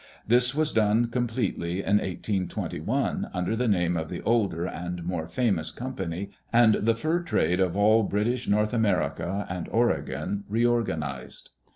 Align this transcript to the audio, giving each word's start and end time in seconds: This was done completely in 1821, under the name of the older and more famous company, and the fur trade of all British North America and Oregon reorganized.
This 0.27 0.55
was 0.55 0.73
done 0.73 1.09
completely 1.11 1.81
in 1.81 1.97
1821, 1.99 3.29
under 3.35 3.55
the 3.55 3.67
name 3.67 3.95
of 3.95 4.09
the 4.09 4.23
older 4.23 4.65
and 4.65 5.03
more 5.03 5.27
famous 5.27 5.69
company, 5.69 6.31
and 6.51 6.73
the 6.73 6.95
fur 6.95 7.21
trade 7.21 7.59
of 7.59 7.77
all 7.77 8.01
British 8.01 8.47
North 8.47 8.73
America 8.73 9.45
and 9.47 9.69
Oregon 9.69 10.43
reorganized. 10.49 11.51